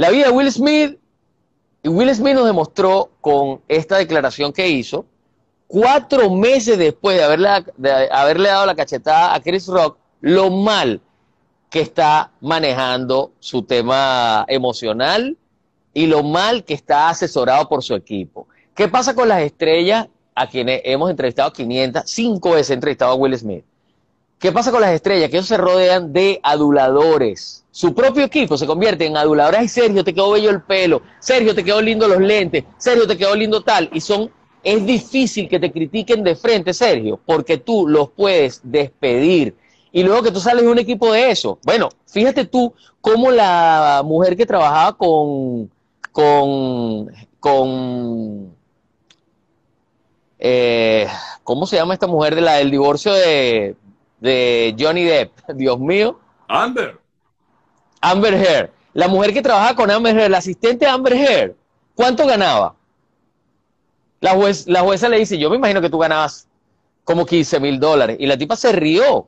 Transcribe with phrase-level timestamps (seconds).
[0.00, 0.98] La vida de Will Smith,
[1.82, 5.04] y Will Smith nos demostró con esta declaración que hizo,
[5.66, 7.22] cuatro meses después de
[8.10, 11.02] haberle, dado la cachetada a Chris Rock, lo mal
[11.68, 15.36] que está manejando su tema emocional
[15.92, 18.48] y lo mal que está asesorado por su equipo.
[18.74, 23.36] ¿Qué pasa con las estrellas a quienes hemos entrevistado 500, cinco veces entrevistado a Will
[23.36, 23.66] Smith?
[24.40, 25.28] ¿Qué pasa con las estrellas?
[25.28, 27.62] Que ellos se rodean de aduladores.
[27.70, 29.60] Su propio equipo se convierte en aduladores.
[29.60, 31.02] Ay, Sergio, te quedó bello el pelo.
[31.18, 32.64] Sergio, te quedó lindo los lentes.
[32.78, 33.90] Sergio, te quedó lindo tal.
[33.92, 34.30] Y son,
[34.62, 39.54] es difícil que te critiquen de frente, Sergio, porque tú los puedes despedir.
[39.92, 41.58] Y luego que tú sales de un equipo de eso.
[41.62, 42.72] Bueno, fíjate tú
[43.02, 45.70] cómo la mujer que trabajaba con,
[46.12, 48.56] con, con,
[50.38, 51.06] eh,
[51.44, 53.76] ¿cómo se llama esta mujer de la del divorcio de,
[54.20, 55.32] de Johnny Depp.
[55.54, 56.18] Dios mío.
[56.48, 56.98] Amber.
[58.00, 58.70] Amber Heard.
[58.92, 61.54] La mujer que trabajaba con Amber Heard, la asistente de Amber Heard,
[61.94, 62.74] ¿cuánto ganaba?
[64.20, 64.36] La,
[64.66, 66.46] la jueza le dice, yo me imagino que tú ganabas
[67.04, 68.16] como 15 mil dólares.
[68.20, 69.26] Y la tipa se rió.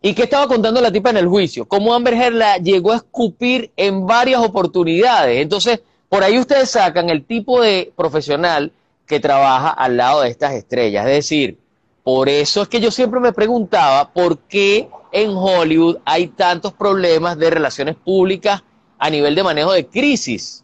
[0.00, 1.66] ¿Y qué estaba contando la tipa en el juicio?
[1.66, 5.40] Cómo Amber Heard la llegó a escupir en varias oportunidades.
[5.40, 8.72] Entonces, por ahí ustedes sacan el tipo de profesional
[9.06, 11.06] que trabaja al lado de estas estrellas.
[11.06, 11.58] Es decir,
[12.04, 17.38] por eso es que yo siempre me preguntaba por qué en Hollywood hay tantos problemas
[17.38, 18.62] de relaciones públicas
[18.98, 20.62] a nivel de manejo de crisis.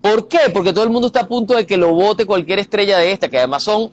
[0.00, 0.38] ¿Por qué?
[0.52, 3.28] Porque todo el mundo está a punto de que lo vote cualquier estrella de esta,
[3.28, 3.90] que además son,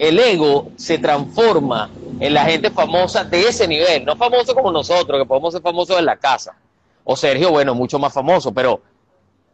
[0.00, 5.20] el ego se transforma en la gente famosa de ese nivel, no famoso como nosotros,
[5.20, 6.56] que podemos ser famosos en la casa.
[7.04, 8.80] O Sergio, bueno, mucho más famoso, pero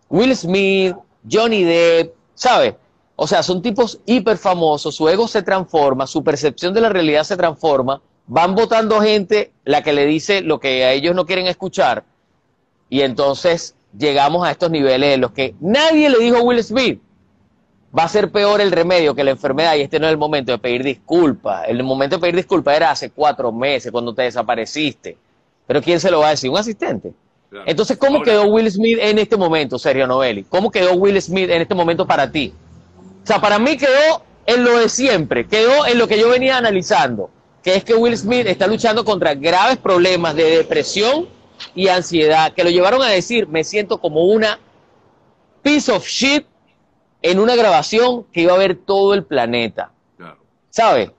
[0.09, 0.97] Will Smith,
[1.31, 2.75] Johnny Depp, ¿sabes?
[3.17, 7.25] O sea, son tipos hiper famosos, su ego se transforma, su percepción de la realidad
[7.25, 11.47] se transforma, van votando gente la que le dice lo que a ellos no quieren
[11.47, 12.05] escuchar,
[12.89, 17.01] y entonces llegamos a estos niveles en los que nadie le dijo a Will Smith,
[17.97, 20.53] va a ser peor el remedio que la enfermedad y este no es el momento
[20.53, 21.65] de pedir disculpas.
[21.69, 25.17] El momento de pedir disculpas era hace cuatro meses cuando te desapareciste.
[25.67, 26.51] Pero ¿quién se lo va a decir?
[26.51, 27.13] ¿Un asistente?
[27.67, 30.45] Entonces, ¿cómo quedó Will Smith en este momento, Sergio Novelli?
[30.45, 32.53] ¿Cómo quedó Will Smith en este momento para ti?
[33.23, 36.57] O sea, para mí quedó en lo de siempre, quedó en lo que yo venía
[36.57, 37.31] analizando,
[37.63, 41.29] que es que Will Smith está luchando contra graves problemas de depresión
[41.75, 44.59] y ansiedad, que lo llevaron a decir, me siento como una
[45.63, 46.45] piece of shit
[47.23, 49.93] en una grabación que iba a ver todo el planeta.
[50.71, 51.13] ¿Sabe?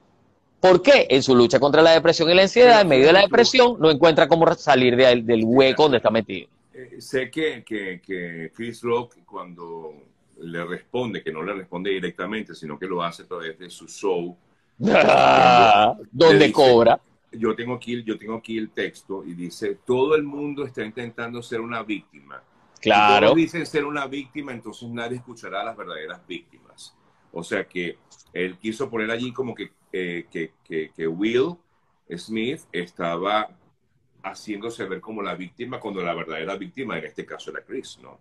[0.59, 1.07] ¿Por qué?
[1.09, 3.91] En su lucha contra la depresión y la ansiedad, en medio de la depresión, no
[3.91, 6.49] encuentra cómo salir del hueco donde está metido.
[6.73, 9.93] Eh, sé que, que, que Chris Rock, cuando
[10.39, 13.87] le responde, que no le responde directamente, sino que lo hace a través de su
[13.87, 14.37] show.
[16.11, 16.99] donde cobra.
[17.31, 21.41] Yo tengo, aquí, yo tengo aquí el texto y dice, todo el mundo está intentando
[21.41, 22.43] ser una víctima.
[22.79, 23.29] Claro.
[23.29, 26.95] Si dicen ser una víctima, entonces nadie escuchará a las verdaderas víctimas.
[27.31, 27.97] O sea que
[28.33, 31.55] él quiso poner allí como que, eh, que, que, que Will
[32.15, 33.49] Smith estaba
[34.23, 38.19] haciéndose ver como la víctima cuando la verdadera víctima en este caso era Chris, ¿no?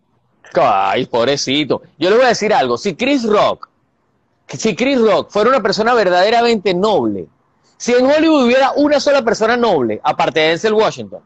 [0.55, 1.83] Ay, pobrecito.
[1.99, 2.77] Yo le voy a decir algo.
[2.77, 3.69] Si Chris Rock,
[4.49, 7.27] si Chris Rock fuera una persona verdaderamente noble,
[7.77, 11.21] si en Hollywood hubiera una sola persona noble, aparte de Denzel Washington,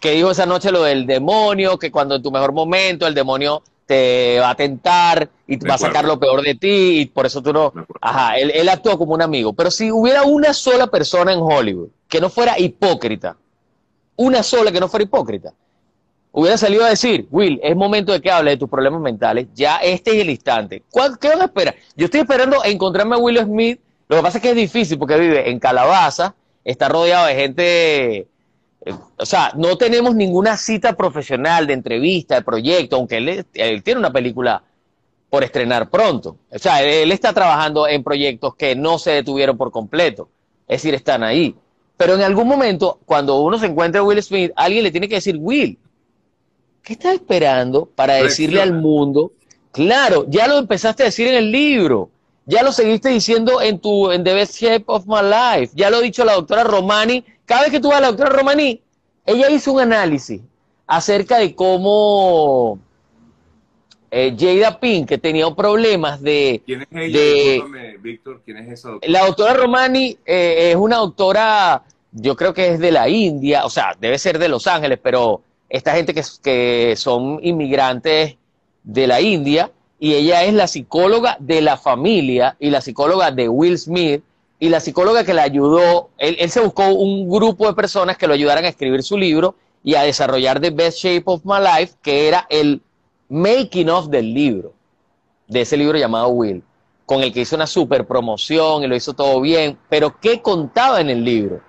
[0.00, 3.62] que dijo esa noche lo del demonio, que cuando en tu mejor momento el demonio
[3.86, 7.42] te va a tentar y va a sacar lo peor de ti y por eso
[7.42, 7.72] tú no...
[8.00, 9.54] Ajá, él, él actuó como un amigo.
[9.54, 13.36] Pero si hubiera una sola persona en Hollywood que no fuera hipócrita,
[14.16, 15.52] una sola que no fuera hipócrita,
[16.32, 19.76] hubiera salido a decir, Will, es momento de que hable de tus problemas mentales, ya
[19.78, 20.82] este es el instante.
[21.20, 21.74] ¿Qué van a esperar?
[21.96, 25.18] Yo estoy esperando encontrarme a Will Smith, lo que pasa es que es difícil porque
[25.18, 26.34] vive en Calabaza,
[26.64, 32.42] está rodeado de gente, eh, o sea, no tenemos ninguna cita profesional de entrevista, de
[32.42, 34.62] proyecto, aunque él, él tiene una película
[35.30, 36.36] por estrenar pronto.
[36.50, 40.28] O sea, él está trabajando en proyectos que no se detuvieron por completo,
[40.66, 41.54] es decir, están ahí.
[41.96, 45.16] Pero en algún momento, cuando uno se encuentra a Will Smith, alguien le tiene que
[45.16, 45.78] decir, Will,
[46.82, 49.32] ¿Qué estás esperando para decirle al mundo?
[49.72, 52.10] Claro, ya lo empezaste a decir en el libro,
[52.46, 55.98] ya lo seguiste diciendo en tu en The Best Shape of My Life, ya lo
[55.98, 57.24] ha dicho la doctora Romani.
[57.44, 58.80] Cada vez que tú vas a la doctora Romani,
[59.26, 60.40] ella hizo un análisis
[60.86, 62.78] acerca de cómo
[64.10, 66.62] eh, Jada Pink, que tenía problemas de...
[66.64, 67.64] ¿Quién es ella?
[68.00, 69.12] Víctor, ¿quién es esa doctora?
[69.12, 71.82] La doctora Romani eh, es una doctora,
[72.12, 75.42] yo creo que es de la India, o sea, debe ser de Los Ángeles, pero
[75.68, 78.36] esta gente que, que son inmigrantes
[78.84, 79.70] de la India,
[80.00, 84.22] y ella es la psicóloga de la familia y la psicóloga de Will Smith
[84.60, 88.34] y la psicóloga que le ayudó, él, se buscó un grupo de personas que lo
[88.34, 89.54] ayudaran a escribir su libro
[89.84, 92.82] y a desarrollar The Best Shape of My Life, que era el
[93.28, 94.72] making of del libro,
[95.46, 96.62] de ese libro llamado Will,
[97.06, 101.00] con el que hizo una super promoción y lo hizo todo bien, pero ¿qué contaba
[101.00, 101.60] en el libro?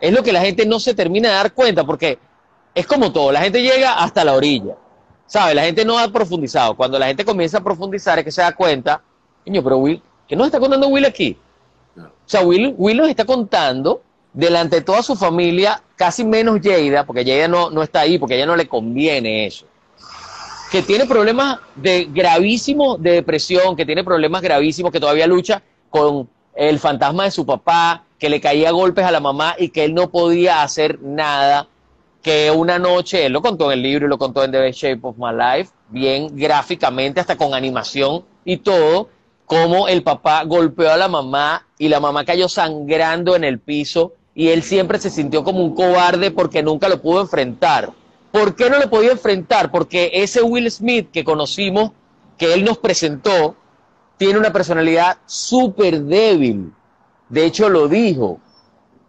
[0.00, 2.18] Es lo que la gente no se termina de dar cuenta, porque
[2.74, 4.76] es como todo, la gente llega hasta la orilla,
[5.26, 5.54] ¿sabe?
[5.54, 6.76] La gente no ha profundizado.
[6.76, 9.02] Cuando la gente comienza a profundizar es que se da cuenta,
[9.44, 11.36] niño, pero Will, ¿qué nos está contando Will aquí?
[11.96, 14.02] O sea, Will, Will nos está contando
[14.32, 18.34] delante de toda su familia, casi menos Jada, porque Jada no, no está ahí, porque
[18.34, 19.66] a ella no le conviene eso.
[20.70, 26.28] Que tiene problemas de gravísimos de depresión, que tiene problemas gravísimos, que todavía lucha con
[26.54, 29.94] el fantasma de su papá, que le caía golpes a la mamá y que él
[29.94, 31.66] no podía hacer nada.
[32.22, 35.00] Que una noche, él lo contó en el libro y lo contó en The Shape
[35.02, 39.08] of My Life, bien gráficamente, hasta con animación y todo,
[39.46, 44.12] cómo el papá golpeó a la mamá y la mamá cayó sangrando en el piso
[44.34, 47.90] y él siempre se sintió como un cobarde porque nunca lo pudo enfrentar.
[48.30, 49.70] ¿Por qué no lo podía enfrentar?
[49.70, 51.90] Porque ese Will Smith que conocimos,
[52.38, 53.56] que él nos presentó,
[54.16, 56.72] tiene una personalidad súper débil.
[57.28, 58.38] De hecho, lo dijo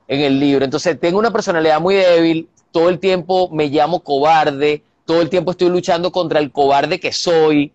[0.08, 0.66] en el libro.
[0.66, 5.52] Entonces, tengo una personalidad muy débil, todo el tiempo me llamo cobarde, todo el tiempo
[5.52, 7.72] estoy luchando contra el cobarde que soy,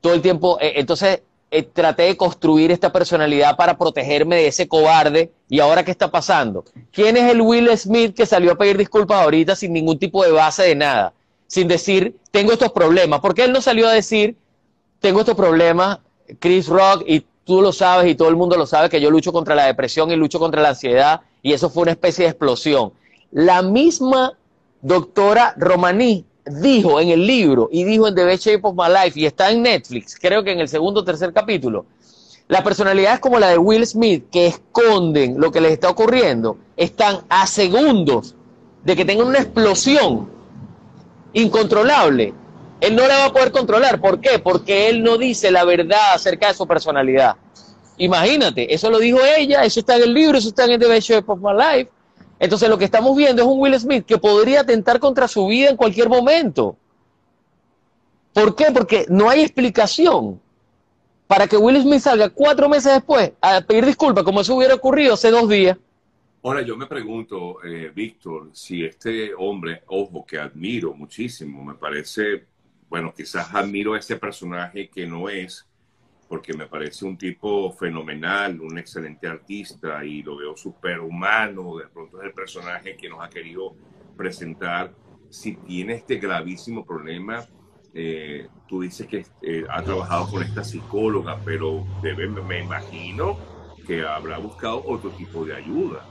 [0.00, 4.68] todo el tiempo, eh, entonces eh, traté de construir esta personalidad para protegerme de ese
[4.68, 5.32] cobarde.
[5.48, 6.64] ¿Y ahora qué está pasando?
[6.92, 10.30] ¿Quién es el Will Smith que salió a pedir disculpas ahorita sin ningún tipo de
[10.30, 11.14] base de nada?
[11.46, 13.20] Sin decir, tengo estos problemas.
[13.20, 14.36] ¿Por qué él no salió a decir,
[15.00, 16.00] tengo estos problemas,
[16.38, 19.32] Chris Rock, y tú lo sabes y todo el mundo lo sabe, que yo lucho
[19.32, 22.92] contra la depresión y lucho contra la ansiedad, y eso fue una especie de explosión?
[23.30, 24.37] La misma
[24.82, 29.18] doctora Romaní dijo en el libro y dijo en The Best Shape of My Life
[29.20, 31.86] y está en Netflix, creo que en el segundo o tercer capítulo,
[32.48, 37.20] las personalidades como la de Will Smith que esconden lo que les está ocurriendo están
[37.28, 38.34] a segundos
[38.84, 40.30] de que tengan una explosión
[41.34, 42.32] incontrolable.
[42.80, 44.00] Él no la va a poder controlar.
[44.00, 44.38] ¿Por qué?
[44.38, 47.36] Porque él no dice la verdad acerca de su personalidad.
[47.98, 51.08] Imagínate, eso lo dijo ella, eso está en el libro, eso está en The Best
[51.08, 51.90] Shape of My Life.
[52.40, 55.70] Entonces lo que estamos viendo es un Will Smith que podría atentar contra su vida
[55.70, 56.76] en cualquier momento.
[58.32, 58.66] ¿Por qué?
[58.72, 60.40] Porque no hay explicación
[61.26, 65.14] para que Will Smith salga cuatro meses después a pedir disculpas, como eso hubiera ocurrido
[65.14, 65.76] hace dos días.
[66.42, 72.46] Ahora, yo me pregunto, eh, Víctor, si este hombre, ojo, que admiro muchísimo, me parece,
[72.88, 75.67] bueno, quizás admiro a ese personaje que no es,
[76.28, 81.86] porque me parece un tipo fenomenal, un excelente artista y lo veo súper humano, de
[81.86, 83.74] pronto es el personaje que nos ha querido
[84.16, 84.92] presentar.
[85.30, 87.46] Si tiene este gravísimo problema,
[87.94, 91.84] eh, tú dices que eh, ha trabajado con esta psicóloga, pero
[92.46, 93.38] me imagino
[93.86, 96.04] que habrá buscado otro tipo de ayuda.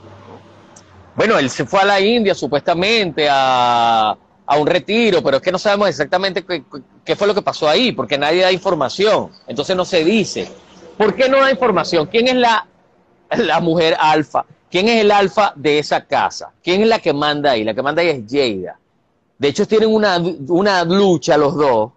[1.14, 4.16] Bueno, él se fue a la India supuestamente a
[4.50, 6.42] a un retiro, pero es que no sabemos exactamente
[7.04, 10.48] qué, fue lo que pasó ahí, porque nadie da información, entonces no se dice.
[10.96, 12.06] ¿Por qué no da información?
[12.06, 12.66] ¿Quién es la,
[13.36, 14.46] la mujer alfa?
[14.70, 16.50] ¿Quién es el alfa de esa casa?
[16.64, 17.62] ¿Quién es la que manda ahí?
[17.62, 18.78] La que manda ahí es Jada.
[19.36, 20.16] De hecho, tienen una,
[20.48, 21.90] una lucha los dos.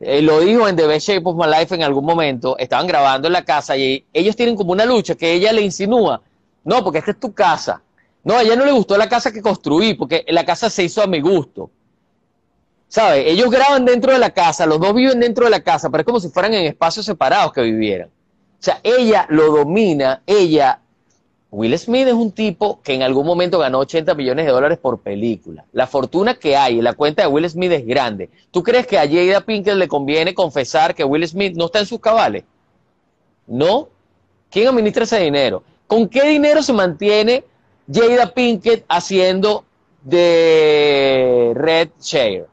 [0.00, 2.58] Eh, lo dijo en The Best Shape of My Life en algún momento.
[2.58, 6.20] Estaban grabando en la casa y ellos tienen como una lucha que ella le insinúa.
[6.64, 7.80] No, porque esta es tu casa.
[8.24, 11.00] No, a ella no le gustó la casa que construí, porque la casa se hizo
[11.00, 11.70] a mi gusto.
[12.92, 13.24] ¿Sabes?
[13.26, 16.04] Ellos graban dentro de la casa, los dos viven dentro de la casa, pero es
[16.06, 18.08] como si fueran en espacios separados que vivieran.
[18.08, 20.78] O sea, ella lo domina, ella...
[21.50, 25.00] Will Smith es un tipo que en algún momento ganó 80 millones de dólares por
[25.00, 25.64] película.
[25.72, 28.28] La fortuna que hay en la cuenta de Will Smith es grande.
[28.50, 31.86] ¿Tú crees que a Jada Pinkett le conviene confesar que Will Smith no está en
[31.86, 32.44] sus cabales?
[33.46, 33.88] ¿No?
[34.50, 35.62] ¿Quién administra ese dinero?
[35.86, 37.42] ¿Con qué dinero se mantiene
[37.90, 39.64] Jada Pinkett haciendo
[40.02, 42.51] de Red Share?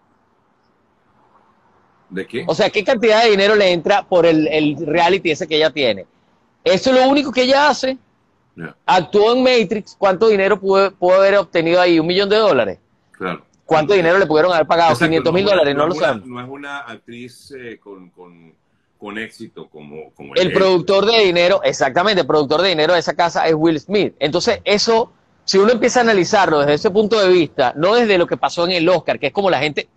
[2.09, 2.43] ¿De qué?
[2.47, 6.05] O sea, ¿qué cantidad de dinero le entra por el, reality ese que ella tiene?
[6.63, 7.97] Eso es lo único que ella hace.
[8.85, 9.95] Actuó en Matrix.
[9.97, 11.99] ¿Cuánto dinero pudo, haber obtenido ahí?
[11.99, 12.79] ¿Un millón de dólares?
[13.11, 13.45] Claro.
[13.65, 14.97] ¿Cuánto dinero le pudieron haber pagado?
[14.97, 16.23] 500 mil dólares, no, lo saben.
[16.25, 22.27] No es una actriz eh, con, éxito como, como el, productor de dinero, exactamente, el
[22.27, 24.15] productor de dinero de esa casa es Will Smith.
[24.19, 25.13] Entonces, eso,
[25.45, 28.65] si uno empieza a analizarlo desde ese punto de vista, no desde lo que pasó
[28.65, 29.87] en el Oscar, que es como la gente,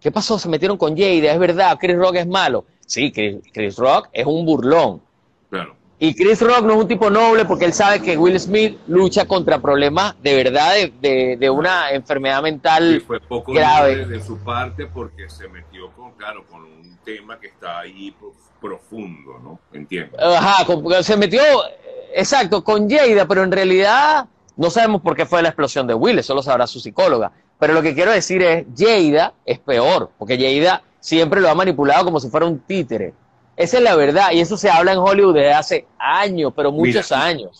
[0.00, 0.38] ¿Qué pasó?
[0.38, 2.64] Se metieron con Jada, es verdad, Chris Rock es malo.
[2.86, 5.02] Sí, Chris, Rock es un burlón.
[5.50, 5.74] Claro.
[5.98, 9.26] Y Chris Rock no es un tipo noble porque él sabe que Will Smith lucha
[9.26, 14.06] contra problemas de verdad de, una enfermedad mental sí, fue poco grave.
[14.06, 18.14] De su parte porque se metió con, claro, con un tema que está ahí
[18.60, 19.58] profundo, ¿no?
[19.72, 20.16] Entiendo.
[20.20, 20.64] Ajá,
[21.02, 21.42] se metió,
[22.14, 24.26] exacto, con Jada, pero en realidad
[24.56, 27.74] no sabemos por qué fue la explosión de Will, eso lo sabrá su psicóloga Pero
[27.74, 32.20] lo que quiero decir es, Jada es peor, porque Jada siempre lo ha manipulado como
[32.20, 33.12] si fuera un títere.
[33.56, 37.10] Esa es la verdad, y eso se habla en Hollywood desde hace años, pero muchos
[37.10, 37.50] años.